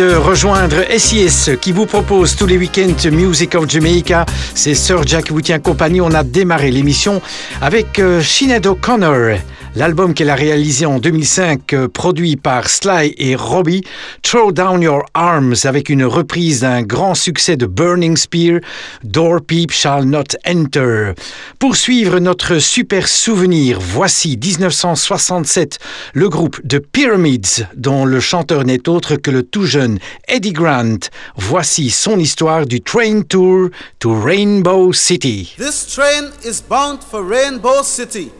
[0.00, 4.24] De rejoindre SIS qui vous propose tous les week-ends Music of Jamaica.
[4.54, 6.00] C'est Sir Jack qui vous tient compagnie.
[6.00, 7.20] On a démarré l'émission
[7.60, 9.36] avec euh, Sinead O'Connor.
[9.76, 13.84] L'album qu'elle a réalisé en 2005, euh, produit par Sly et Robbie,
[14.22, 18.60] Throw Down Your Arms, avec une reprise d'un grand succès de Burning Spear,
[19.04, 21.12] Door Peep Shall Not Enter.
[21.60, 25.78] Pour suivre notre super souvenir, voici 1967,
[26.14, 30.98] le groupe The Pyramids, dont le chanteur n'est autre que le tout jeune Eddie Grant.
[31.36, 33.68] Voici son histoire du Train Tour
[34.00, 35.54] to Rainbow City.
[35.58, 38.32] This train is bound for Rainbow City.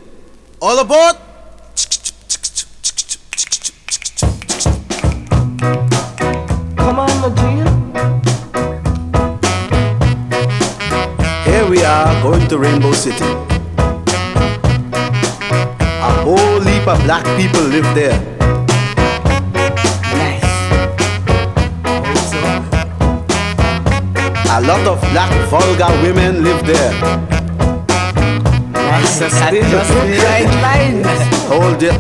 [0.63, 1.17] All aboard!
[6.77, 7.67] Come on, Majid.
[11.47, 13.25] Here we are going to Rainbow City.
[16.05, 18.21] A whole heap of black people live there.
[20.13, 20.45] Nice.
[24.51, 27.40] A lot of black vulgar women live there.
[31.47, 31.95] Hold it.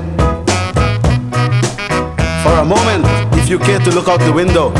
[2.42, 3.04] For a moment,
[3.38, 4.70] if you care to look out the window,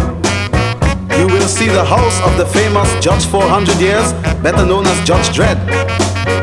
[1.19, 4.13] you will see the house of the famous Judge 400 years,
[4.43, 5.59] better known as Judge Dredd.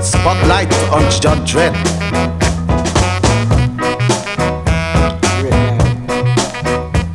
[0.02, 1.76] Spotlight on Judge Dredd.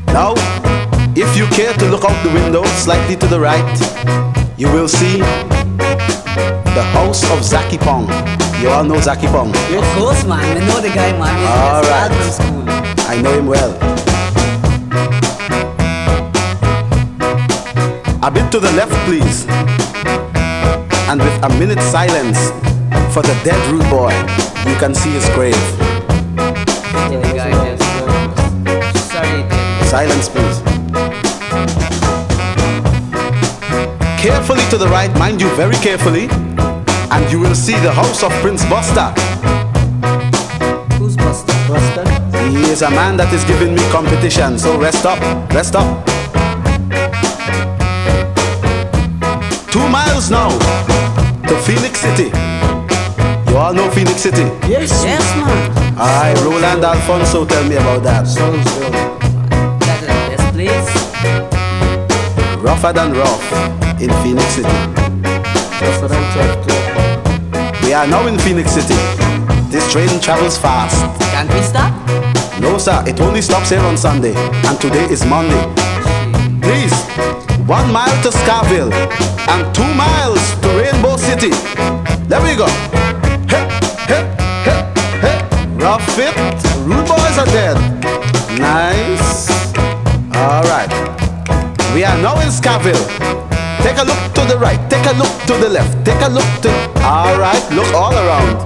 [0.09, 0.35] Now,
[1.17, 5.19] if you care to look out the window slightly to the right, you will see
[6.79, 8.07] the house of Zaki Pong.
[8.63, 9.49] You all know Zaki Pong?
[9.51, 10.39] Of course, man.
[10.57, 11.35] I know the guy, man.
[11.37, 12.13] He's All right.
[12.15, 12.65] from school.
[13.11, 13.73] I know him well.
[18.23, 19.47] A bit to the left, please.
[21.11, 22.39] And with a minute's silence
[23.13, 24.15] for the dead rude boy,
[24.71, 25.59] you can see his grave.
[27.11, 29.11] Yeah, guy just.
[29.11, 29.43] Sorry,
[29.91, 30.52] Silence, please.
[34.73, 38.65] To the right, mind you, very carefully, and you will see the house of Prince
[38.71, 39.13] Buster.
[40.97, 41.53] Who's Buster?
[41.69, 42.09] Buster?
[42.49, 45.21] He is a man that is giving me competition, so rest up,
[45.53, 45.85] rest up.
[49.71, 50.49] Two miles now
[51.49, 52.33] to Phoenix City.
[53.51, 54.49] You all know Phoenix City?
[54.65, 55.05] Yes.
[55.05, 55.99] Yes, man.
[56.01, 58.27] Aye, Roland Alphonso, tell me about that.
[58.27, 58.91] Sounds good.
[59.85, 60.89] That is the best place.
[62.65, 64.69] Rougher than rough in Phoenix City.
[65.79, 67.87] That's what I'm talking to.
[67.87, 68.99] We are now in Phoenix City.
[69.71, 70.99] This train travels fast.
[71.31, 71.93] Can't we stop?
[72.61, 74.35] No, sir, it only stops here on Sunday,
[74.67, 75.63] and today is Monday.
[76.61, 76.93] Please,
[77.67, 78.93] one mile to Skaville
[79.49, 81.51] and two miles to Rainbow City.
[82.27, 82.67] There we go.
[83.47, 83.71] Hey,
[84.11, 84.25] hey,
[84.67, 84.83] hey,
[85.23, 85.39] hey.
[85.79, 86.35] Rough it.
[86.83, 87.79] Rude boys are dead.
[88.59, 89.47] Nice.
[90.35, 90.91] All right.
[91.95, 93.42] We are now in Skaville.
[93.93, 94.81] Take a look to the right.
[94.89, 96.03] Take a look to the left.
[96.03, 96.71] Take a look to.
[97.05, 97.61] All right.
[97.77, 98.57] Look all around.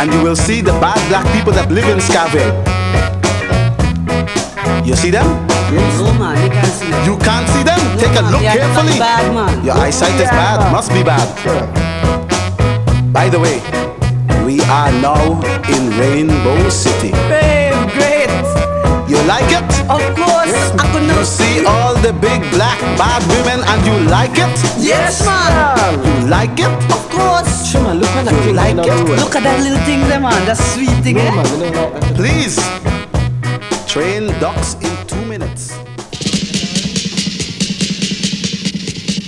[0.00, 2.56] And you will see the bad black people that live in Skaville.
[4.86, 5.28] You see them?
[5.28, 6.40] No, oh man.
[6.40, 7.04] You can't see that.
[7.04, 7.80] You can't see them?
[7.92, 8.98] No, Take a look carefully.
[8.98, 9.62] bad, man.
[9.62, 10.72] Your eyesight is bad.
[10.72, 11.28] Must be bad.
[13.12, 13.60] By the way,
[14.46, 15.36] we are now
[15.68, 17.10] in Rainbow City.
[17.28, 17.51] Great.
[19.22, 19.62] You like it?
[19.86, 20.50] Of course.
[20.82, 24.50] I could You not see all the big black bad women and you like it?
[24.82, 25.94] Yes, man.
[26.22, 26.66] You like it?
[26.90, 27.70] Of course.
[27.70, 29.20] Sure, man, look at that You thing like in it?
[29.22, 30.44] Look at that little thing there, man.
[30.44, 31.34] That sweet thing, No, eh?
[31.36, 32.16] man, we don't.
[32.18, 32.56] Please.
[33.86, 35.70] Train docks in two minutes.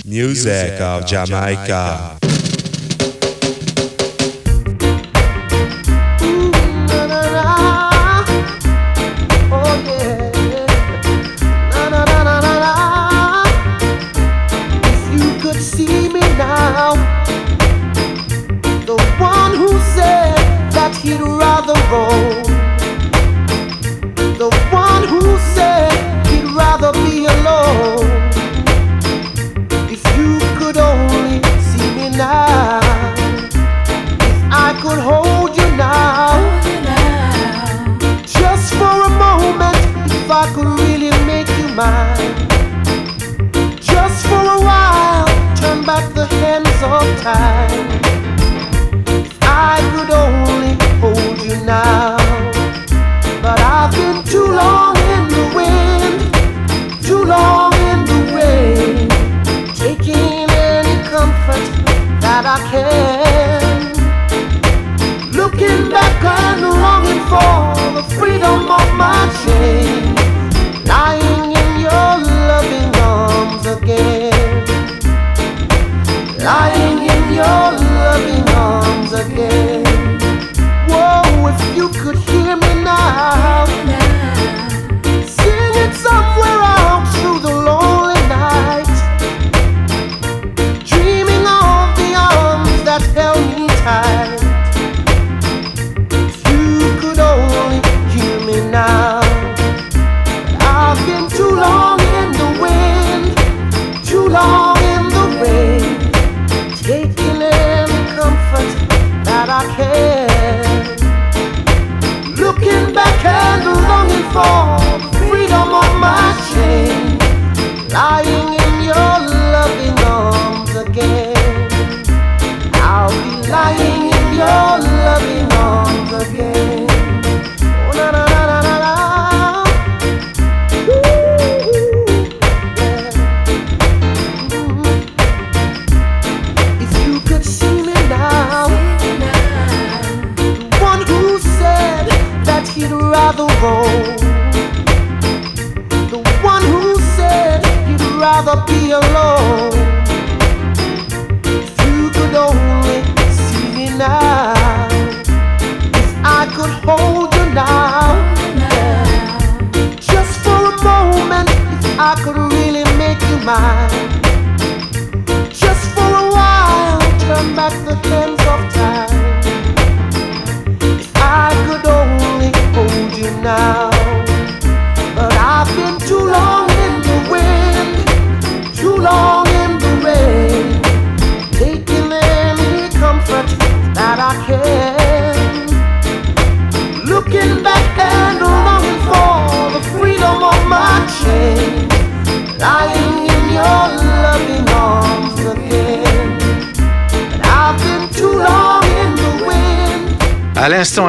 [0.05, 2.11] Music of Jamaica.
[2.13, 2.14] Oh,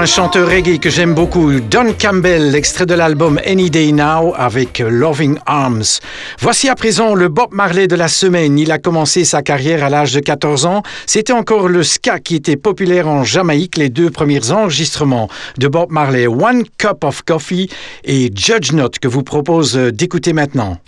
[0.07, 4.79] un chanteur reggae que j'aime beaucoup, Don Campbell, extrait de l'album Any Day Now avec
[4.79, 5.83] Loving Arms.
[6.39, 8.57] Voici à présent le Bob Marley de la semaine.
[8.57, 10.85] Il a commencé sa carrière à l'âge de 14 ans.
[11.07, 15.91] C'était encore le ska qui était populaire en Jamaïque, les deux premiers enregistrements de Bob
[15.91, 17.69] Marley, One Cup of Coffee
[18.05, 20.79] et Judge Not, que vous propose d'écouter maintenant.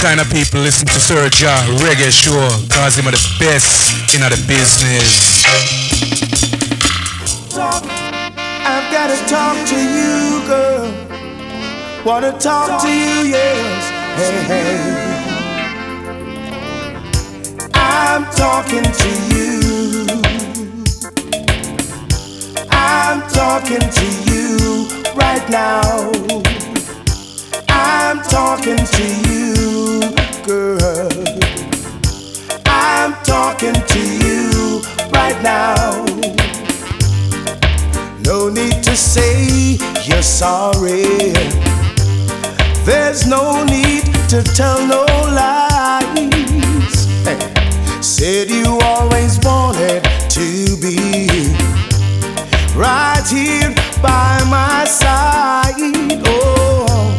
[0.00, 1.00] Kind of people listen to
[1.40, 5.42] Ja Reggae Show cause him are the best in the business.
[7.50, 7.82] talk.
[8.64, 10.86] I've gotta talk to you, girl.
[12.04, 13.90] Wanna talk to you, yes.
[14.18, 15.08] Hey, hey.
[17.74, 20.06] I'm talking to you.
[22.70, 24.86] I'm talking to you
[25.16, 26.12] right now.
[27.68, 29.77] I'm talking to you,
[30.48, 31.10] girl.
[32.64, 34.80] I'm talking to you
[35.12, 36.06] right now.
[38.24, 41.34] No need to say you're sorry.
[42.88, 45.04] There's no need to tell no
[45.38, 46.94] lies.
[47.26, 47.38] Hey.
[48.00, 51.52] Said you always wanted to be
[52.74, 55.74] right here by my side.
[56.24, 57.17] Oh,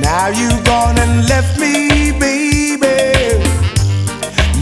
[0.00, 3.38] now you've gone and left me, baby.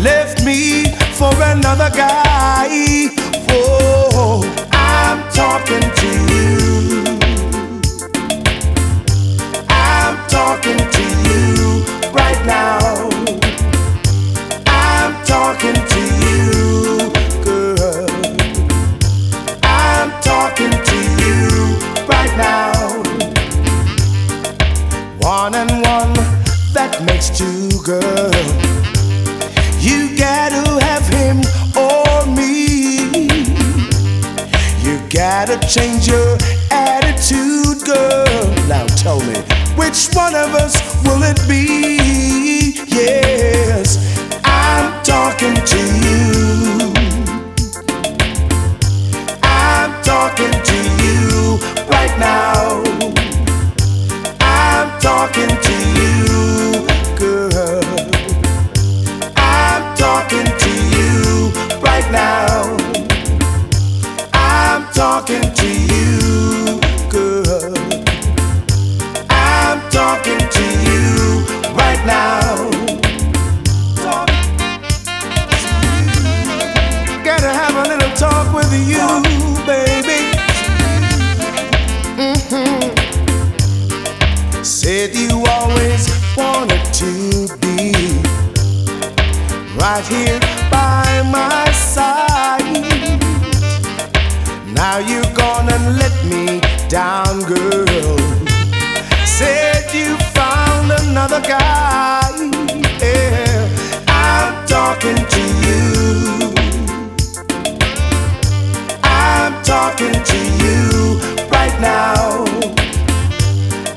[0.02, 0.84] Left me
[1.18, 3.08] for another guy.
[3.48, 4.42] Whoa,
[4.72, 7.18] I'm talking to you.
[9.68, 13.08] I'm talking to you right now.
[14.66, 16.27] I'm talking to you,
[27.88, 28.30] girl.
[29.80, 31.40] You gotta have him
[31.74, 33.24] or me.
[34.84, 36.36] You gotta change your
[36.70, 38.44] attitude, girl.
[38.68, 39.40] Now tell me,
[39.80, 42.76] which one of us will it be?
[42.88, 43.96] Yes,
[44.44, 46.92] I'm talking to you.
[49.42, 51.56] I'm talking to you
[51.88, 52.82] right now.
[54.40, 56.37] I'm talking to you,
[62.10, 62.76] now.
[64.34, 67.74] I'm talking to you, girl.
[69.30, 72.70] I'm talking to you right now.
[77.24, 79.06] Gotta have a little talk with you,
[79.66, 80.20] baby.
[82.16, 82.94] Mhm.
[84.64, 87.10] Said you always wanted to
[87.60, 87.92] be
[89.76, 91.57] right here by my
[94.90, 98.16] Now you're gonna let me down, girl.
[99.26, 102.32] Said you found another guy.
[102.98, 103.68] Yeah,
[104.08, 106.54] I'm talking to you.
[109.04, 112.46] I'm talking to you right now.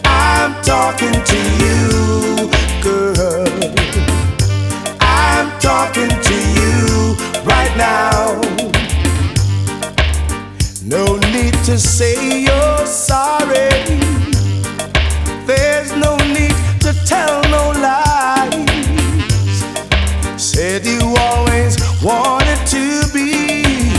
[0.04, 2.52] I'm talking to you,
[2.84, 3.48] girl.
[5.00, 8.51] I'm talking to you right now.
[11.66, 13.70] To say you're sorry.
[15.46, 18.54] There's no need to tell no lies.
[20.42, 23.92] Said you always wanted to be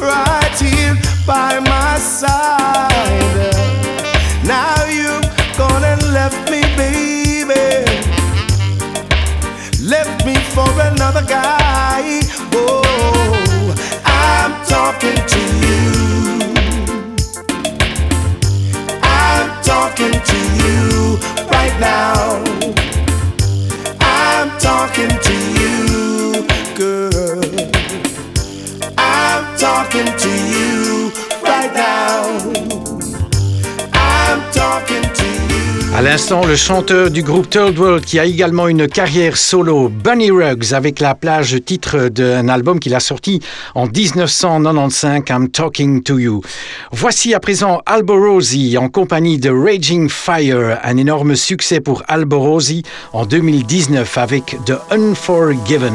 [0.00, 3.50] right here by my side.
[4.44, 5.19] Now you've
[36.10, 40.72] l'instant, le chanteur du groupe Third World qui a également une carrière solo, Bunny Ruggs,
[40.72, 43.38] avec la plage titre d'un album qu'il a sorti
[43.76, 46.40] en 1995, I'm Talking to You.
[46.90, 53.24] Voici à présent Alborosi en compagnie de Raging Fire, un énorme succès pour Alborosi en
[53.24, 55.94] 2019 avec The Unforgiven.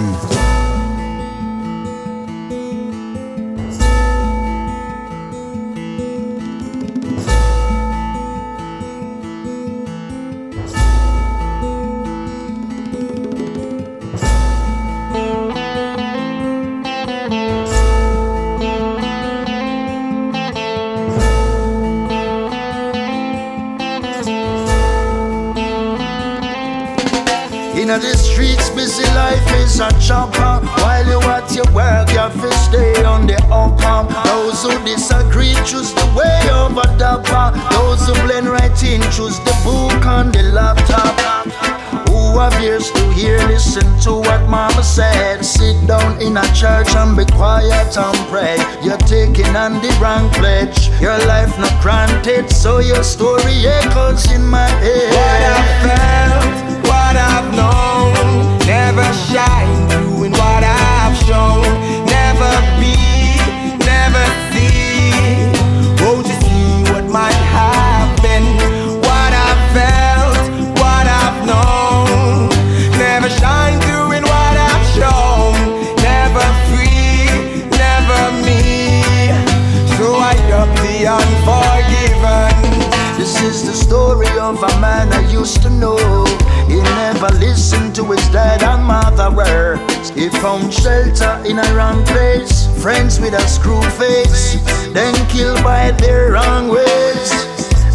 [90.16, 92.68] He found shelter in a wrong place.
[92.82, 94.56] Friends with a screw face,
[94.94, 97.30] then killed by their wrong ways.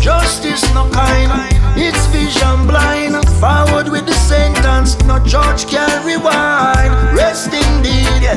[0.03, 1.31] Justice no kind,
[1.79, 3.17] it's vision blind.
[3.41, 6.93] Forward with the sentence, no judge can rewind.
[7.17, 8.29] Rest indeed,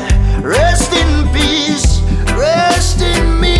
[0.41, 1.99] rest in peace,
[2.37, 3.53] rest in me.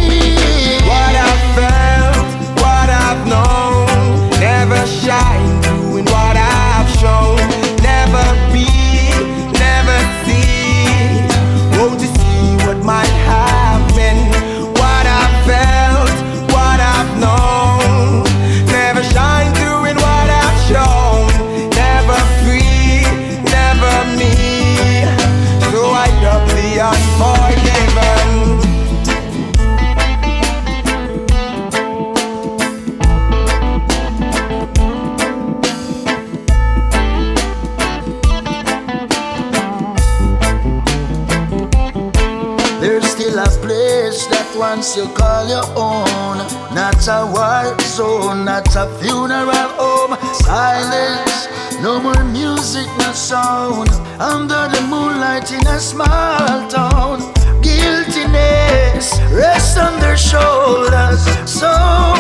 [45.04, 46.38] You call your own.
[46.74, 50.14] Not a war zone, not a funeral home.
[50.34, 51.48] Silence,
[51.82, 53.90] no more music, no sound.
[54.20, 57.20] Under the moonlight in a small town.
[57.62, 61.22] Guiltiness rests on their shoulders.
[61.50, 61.72] So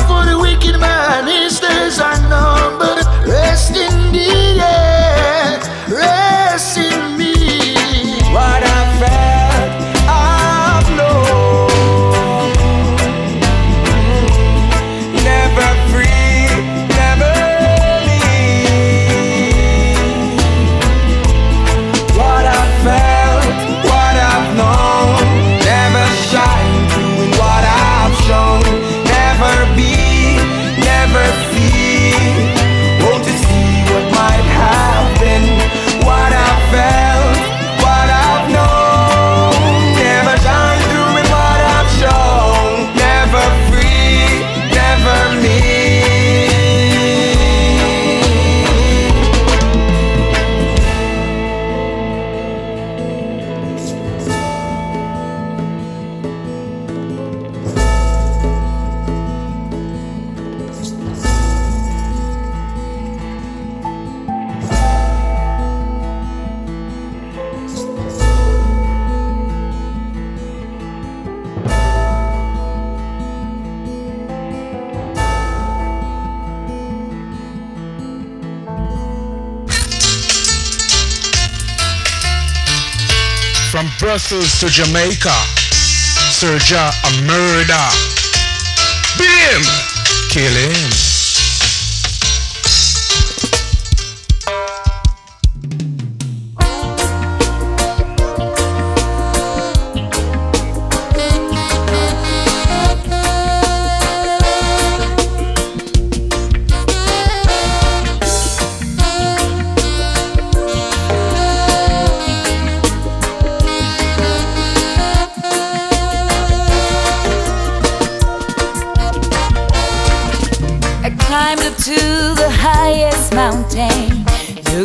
[0.08, 3.06] for the wicked man, his days are numbered.
[3.28, 4.83] Rest in the air,
[84.64, 85.36] to Jamaica,
[86.32, 87.88] Serja a murder.
[89.18, 89.62] Beat him,
[90.30, 91.13] kill him.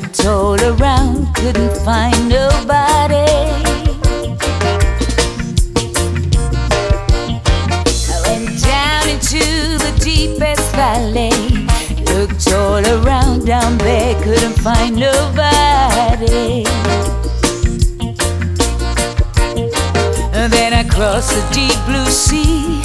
[0.01, 3.27] Looked all around, couldn't find nobody.
[8.07, 9.43] I went down into
[9.83, 11.33] the deepest valley.
[12.15, 16.65] Looked all around down there, couldn't find nobody.
[20.33, 22.81] And then I crossed the deep blue sea.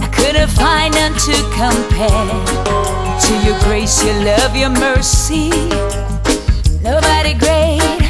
[0.00, 2.56] I couldn't find none to compare
[3.20, 5.50] to your grace, your love, your mercy.
[7.34, 8.05] Great,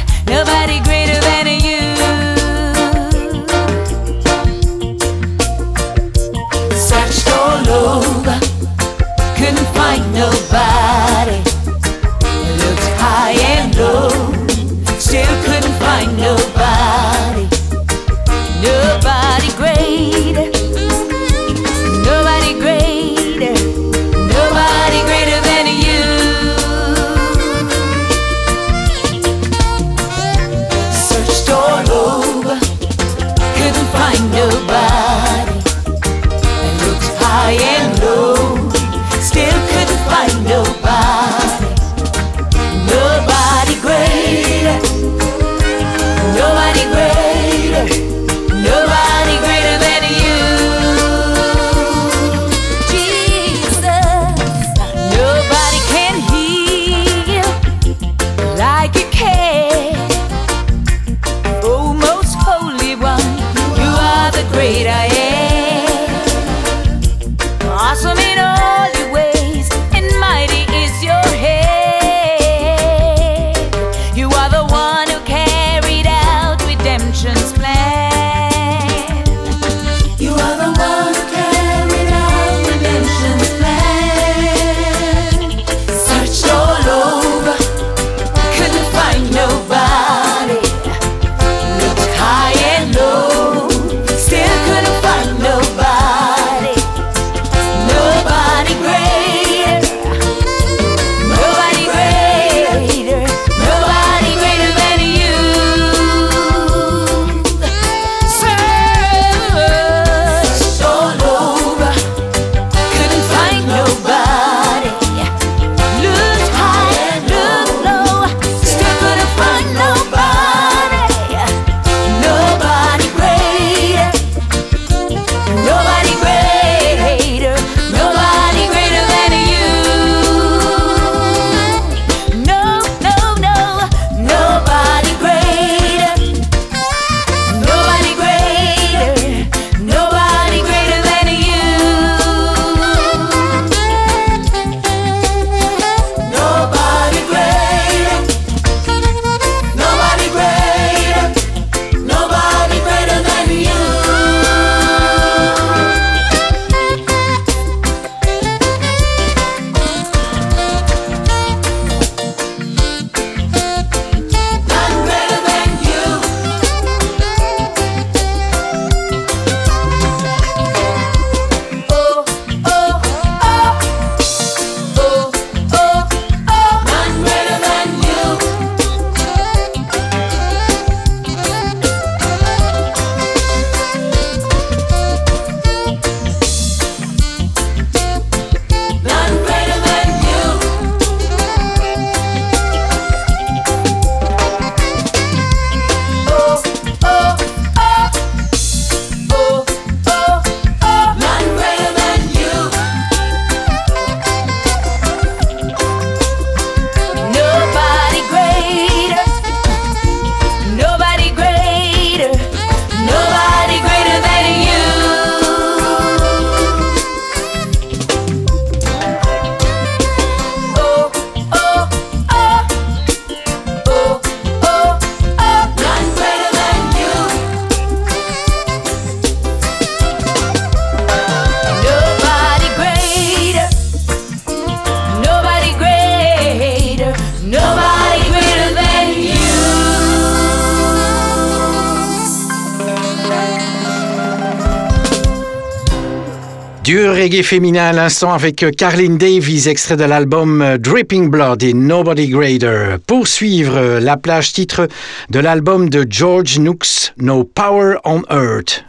[247.27, 251.73] reggae féminin à l'instant avec euh, Carlin Davies, extrait de l'album euh, Dripping Blood et
[251.73, 252.99] Nobody Greater.
[253.05, 254.87] Poursuivre euh, la plage titre
[255.29, 258.85] de l'album de George Nooks, No Power on Earth.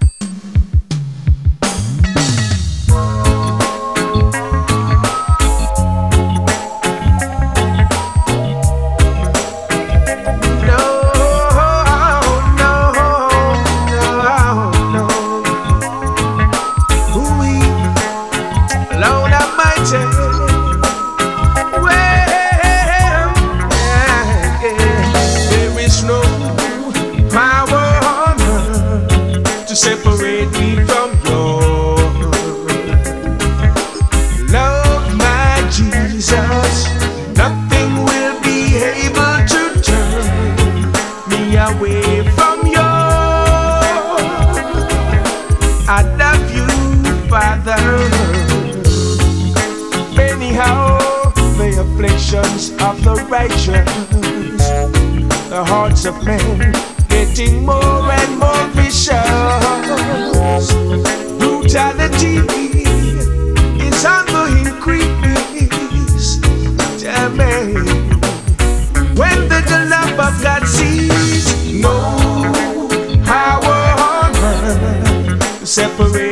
[55.59, 56.73] the hearts of men
[57.09, 59.11] getting more and more vicious.
[61.41, 62.37] Brutality
[63.87, 66.39] is on the increase.
[67.05, 67.75] Amen.
[69.17, 71.47] When the love of God sees
[71.83, 71.97] no
[73.25, 73.81] power
[74.15, 76.28] on earth separate.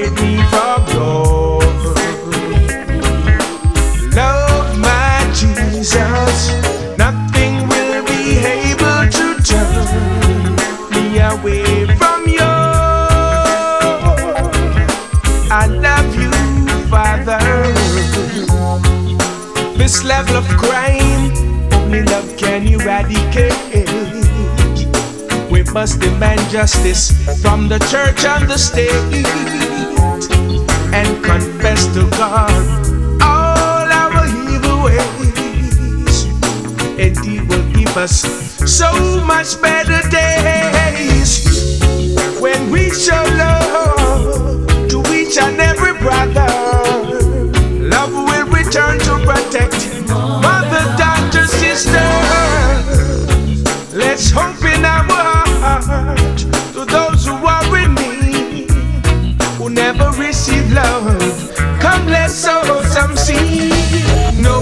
[26.56, 28.90] Justice from the church and the state
[30.94, 32.50] and confess to God
[33.22, 36.24] all our evil ways.
[36.98, 38.22] Indeed, will give us
[38.64, 38.90] so
[39.26, 41.80] much better days
[42.40, 46.50] when we show love to each and every brother.
[47.94, 49.95] Love will return to protect
[60.46, 61.52] receive love.
[61.80, 63.72] Come, let's sow some seed.
[64.38, 64.60] No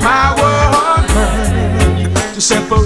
[0.00, 0.52] power
[0.86, 2.79] on earth to separate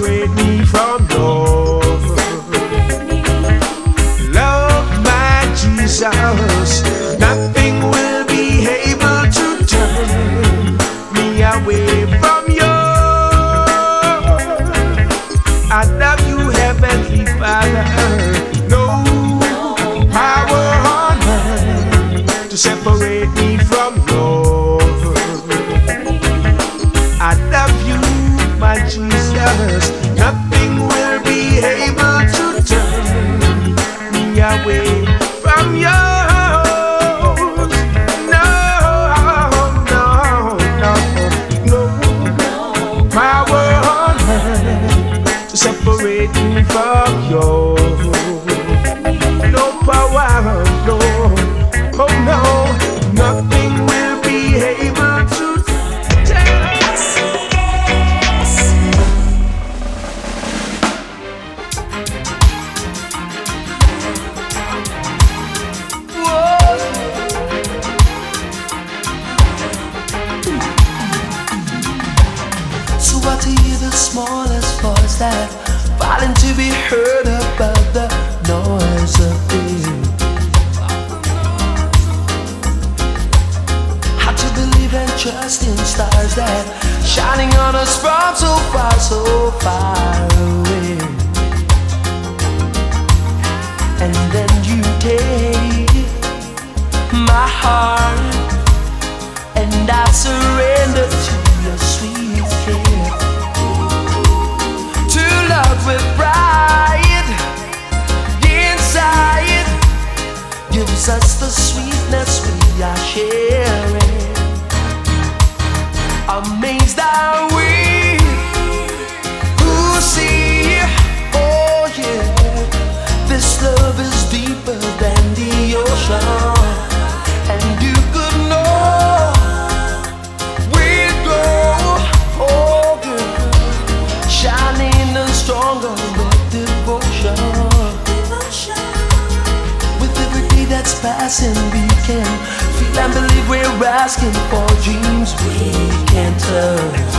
[141.25, 142.29] passing, we can
[142.77, 145.73] feel and believe we're asking for dreams we
[146.13, 147.13] can't touch.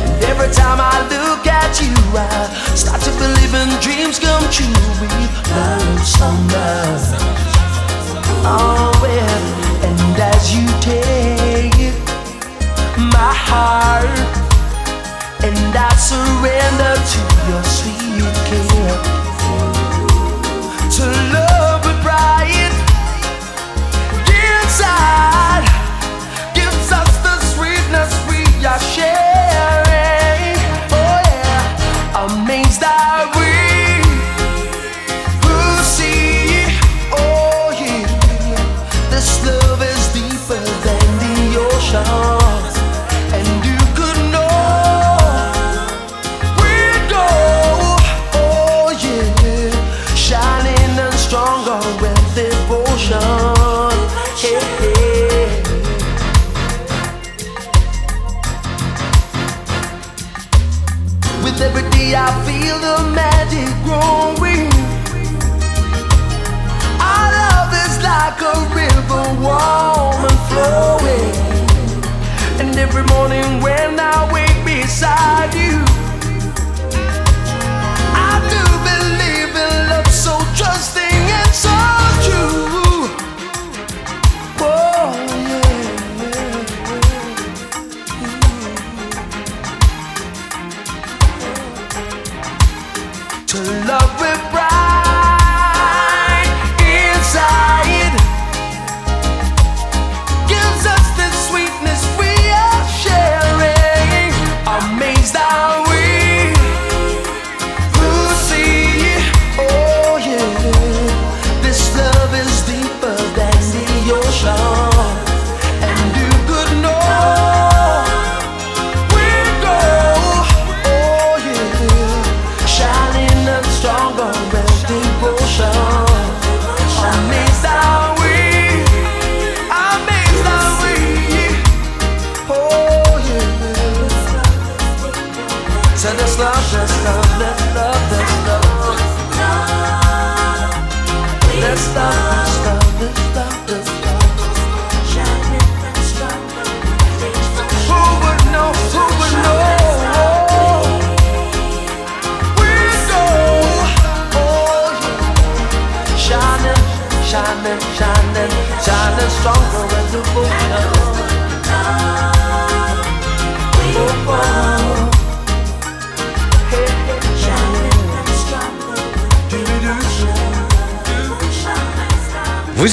[0.09, 4.73] And every time I look at you, I start to believe in dreams come true.
[5.05, 5.09] We
[5.53, 7.21] learn so much.
[8.49, 9.45] Oh well,
[9.85, 11.93] and as you take
[13.13, 14.09] my heart,
[15.45, 17.21] and I surrender to
[17.53, 19.26] your sweet care,
[20.97, 22.73] to love with pride
[24.29, 25.46] inside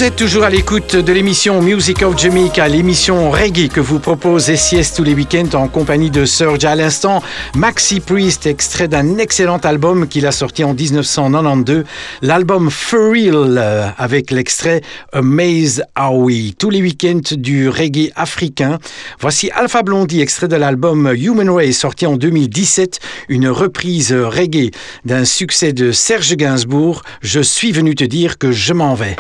[0.04, 4.54] Vous êtes toujours à l'écoute de l'émission Music of Jamaica, l'émission reggae que vous propose
[4.54, 6.66] SIS tous les week-ends en compagnie de Surge.
[6.66, 7.24] À l'instant,
[7.56, 11.86] Maxi Priest, extrait d'un excellent album qu'il a sorti en 1992,
[12.22, 14.82] l'album For Real, euh, avec l'extrait
[15.14, 16.52] Amaze Are We.
[16.60, 18.80] Tous les week-ends du reggae africain.
[19.22, 23.00] Voici Alpha Blondie, extrait de l'album Human Race, sorti en 2017,
[23.30, 24.72] une reprise reggae
[25.06, 27.04] d'un succès de Serge Gainsbourg.
[27.22, 29.16] Je suis venu te dire que je m'en vais.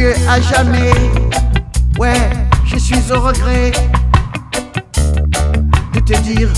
[0.00, 0.92] Des à jamais,
[1.98, 2.30] ouais,
[2.64, 3.70] je suis au regret
[5.92, 6.48] de te dire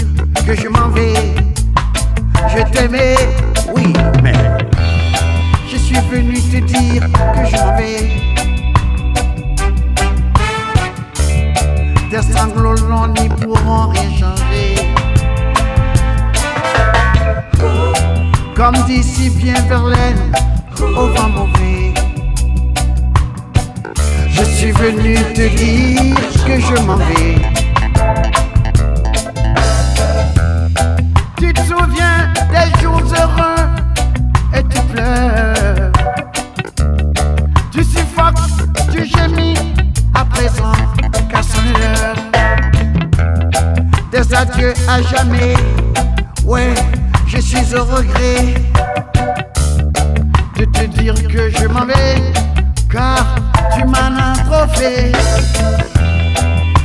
[0.47, 1.35] que je m'en vais.
[2.47, 3.17] Je t'aimais,
[3.75, 4.33] oui, mais
[5.69, 7.03] je suis venu te dire
[7.35, 8.11] que je m'en vais.
[12.11, 14.77] Tes sanglots longs n'y pourront rien changer.
[18.55, 20.33] Comme dit si bien Verlaine,
[20.81, 22.12] au vent mauvais.
[24.63, 27.35] Je suis venu te dire que je m'en vais.
[31.37, 33.67] Tu te souviens des jours heureux
[34.55, 35.91] et tu pleures.
[37.73, 38.37] Tu suffoques,
[38.93, 39.59] tu gémis
[40.15, 40.77] à présent,
[41.29, 42.17] car c'est l'heure.
[44.13, 45.57] Des adieux à jamais,
[46.45, 46.77] ouais,
[47.27, 48.55] je suis au regret
[50.57, 52.33] de te dire que je m'en vais,
[52.89, 53.42] car
[53.75, 54.67] tu m'en as trop.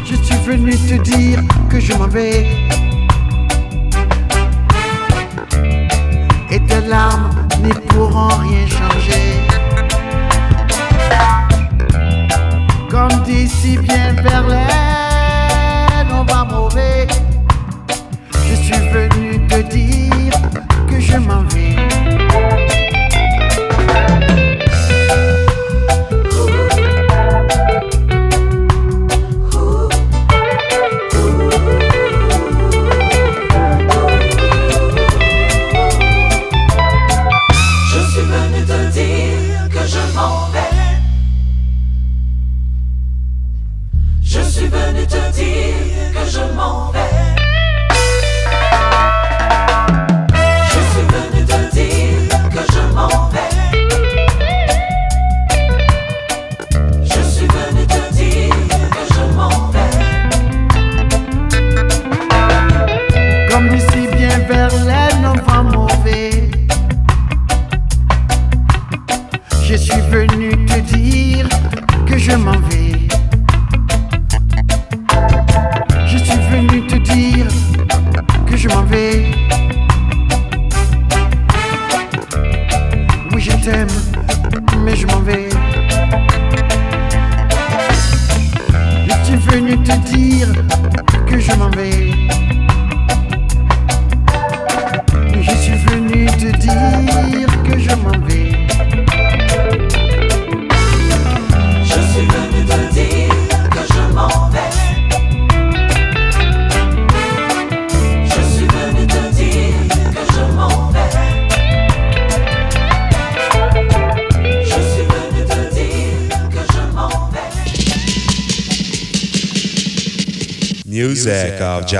[0.05, 2.45] Je suis venu te dire que je m'en vais.
[6.49, 9.41] Et tes larmes n'y pourront rien changer.
[12.89, 14.06] Comme dit si bien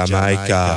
[0.06, 0.77] Jamaica.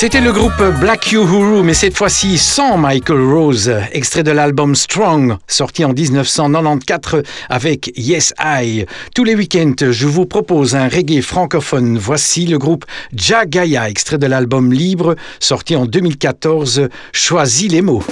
[0.00, 5.36] C'était le groupe Black Uhuru, mais cette fois-ci sans Michael Rose, extrait de l'album Strong,
[5.46, 8.86] sorti en 1994 avec Yes I.
[9.14, 11.98] Tous les week-ends, je vous propose un reggae francophone.
[11.98, 16.88] Voici le groupe Jagaya, extrait de l'album Libre, sorti en 2014.
[17.12, 18.02] Choisis les mots.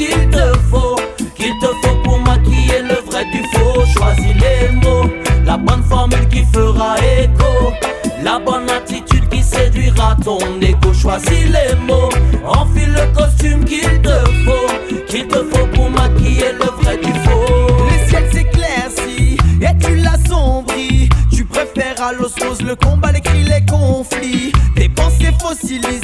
[0.00, 0.96] qu'il te faut,
[1.34, 3.84] qu'il te faut pour maquiller le vrai du faux.
[3.92, 5.10] Choisis les mots,
[5.44, 7.74] la bonne formule qui fera écho,
[8.22, 10.94] la bonne attitude qui séduira ton écho.
[10.94, 12.08] Choisis les mots,
[12.46, 17.66] enfile le costume qu'il te faut, qu'il te faut pour maquiller le vrai du faux.
[17.90, 21.10] Le ciel s'éclaircit et tu l'assombris.
[21.30, 24.52] Tu préfères à l'osmose le combat, les cris, les conflits.
[24.76, 25.99] Tes pensées fossilisées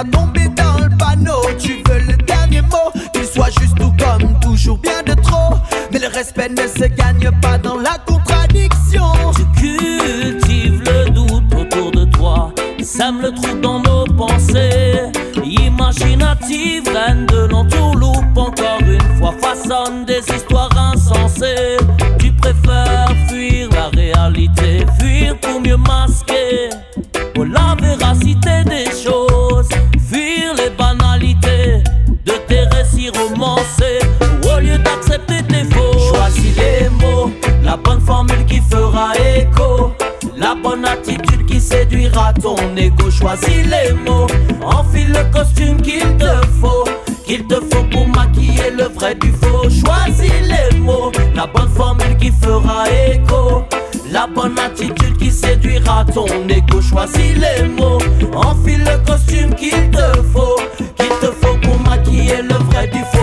[0.00, 1.40] t'as tombé dans le panneau.
[1.58, 5.54] Tu veux le dernier mot, qu'il soit juste ou comme toujours bien de trop.
[5.92, 8.19] Mais le respect ne se gagne pas dans la cour
[43.30, 44.26] choisis les mots,
[44.64, 46.84] enfile le costume qu'il te faut,
[47.24, 49.68] qu'il te faut pour maquiller le vrai du faux.
[49.70, 53.64] Choisis les mots, la bonne formule qui fera écho,
[54.10, 56.80] la bonne attitude qui séduira ton égo.
[56.80, 58.00] Choisis les mots,
[58.34, 60.56] enfile le costume qu'il te faut,
[60.96, 63.19] qu'il te faut pour maquiller le vrai du faux.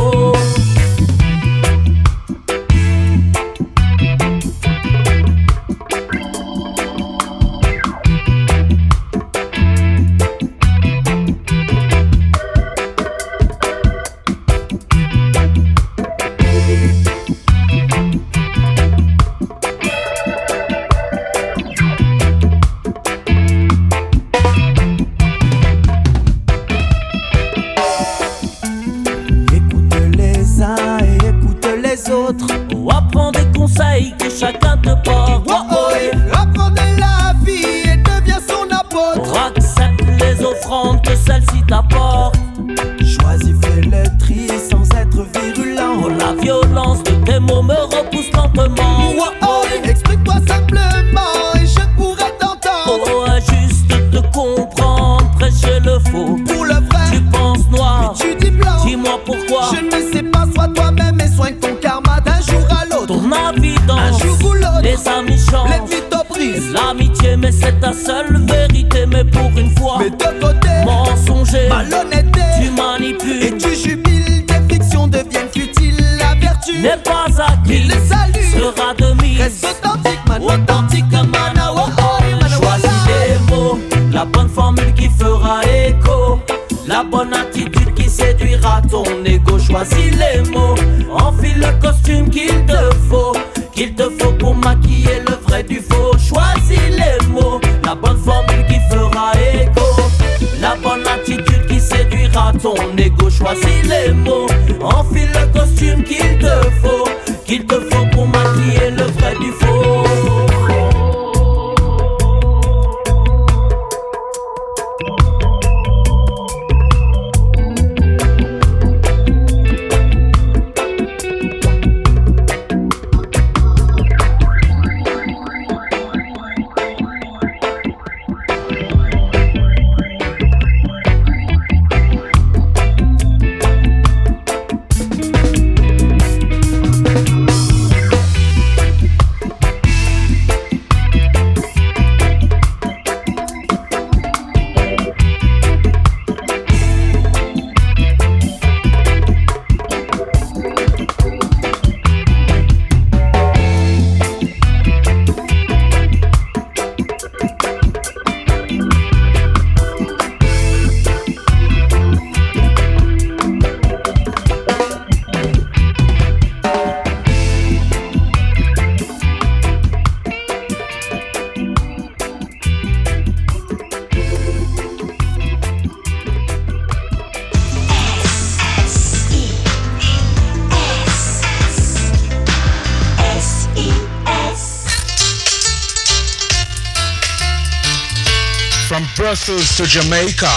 [189.78, 190.50] To Jamaica.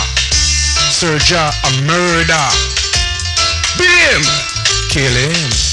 [0.90, 2.48] Serja a murder.
[3.76, 4.22] Beat him.
[4.88, 5.69] Kill him.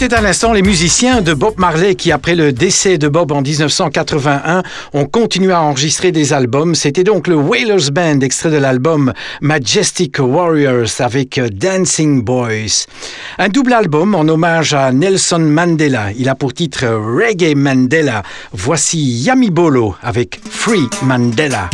[0.00, 3.42] C'était à l'instant les musiciens de Bob Marley qui, après le décès de Bob en
[3.42, 4.62] 1981,
[4.94, 6.74] ont continué à enregistrer des albums.
[6.74, 12.86] C'était donc le Whalers Band, extrait de l'album Majestic Warriors avec Dancing Boys.
[13.36, 16.12] Un double album en hommage à Nelson Mandela.
[16.16, 18.22] Il a pour titre Reggae Mandela.
[18.54, 21.68] Voici Yami Bolo avec Free Mandela.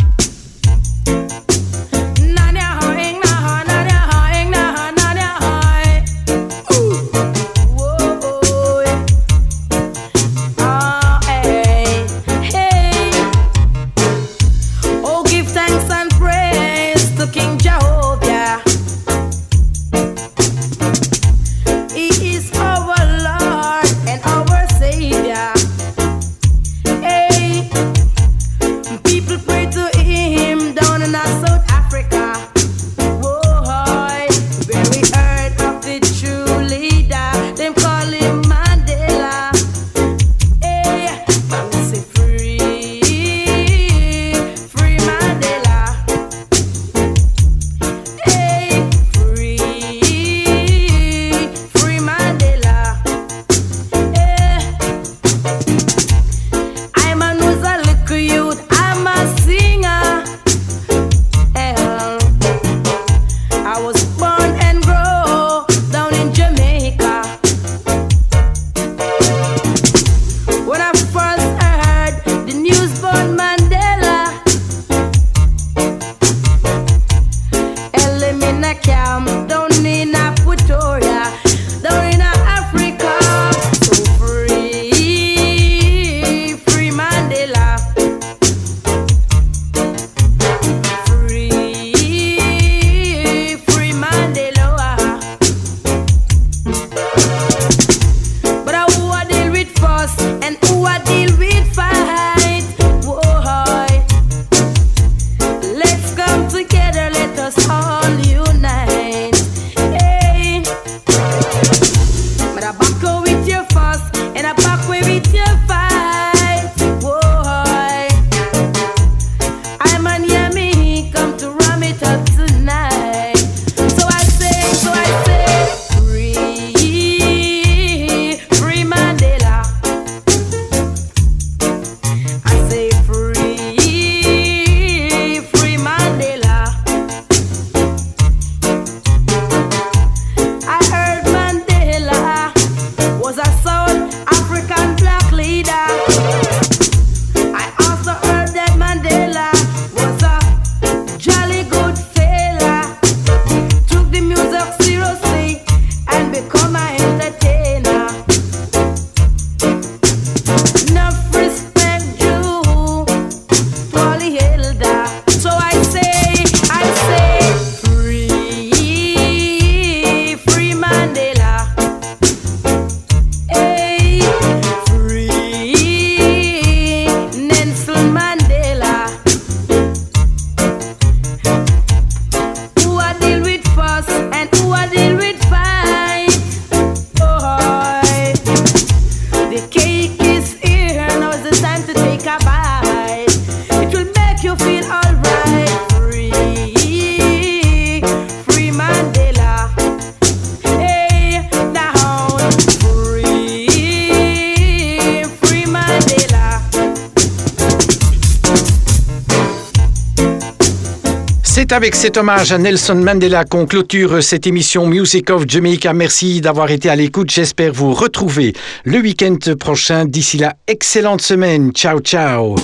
[211.77, 215.93] Avec cet hommage à Nelson Mandela qu'on clôture cette émission Music of Jamaica.
[215.93, 217.29] Merci d'avoir été à l'écoute.
[217.29, 218.53] J'espère vous retrouver
[218.83, 220.05] le week-end prochain.
[220.05, 221.71] D'ici là, excellente semaine.
[221.73, 222.55] Ciao, ciao.